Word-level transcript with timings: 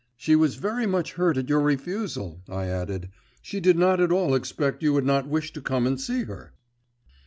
She 0.17 0.35
was 0.35 0.55
very 0.55 0.87
much 0.87 1.13
hurt 1.13 1.37
at 1.37 1.47
your 1.47 1.59
refusal,' 1.59 2.41
I 2.49 2.65
added; 2.65 3.09
'she 3.43 3.59
did 3.59 3.77
not 3.77 3.99
at 4.01 4.11
all 4.11 4.33
expect 4.33 4.81
you 4.81 4.93
would 4.93 5.05
not 5.05 5.27
wish 5.27 5.53
to 5.53 5.61
come 5.61 5.85
and 5.85 6.01
see 6.01 6.23
her. 6.23 6.53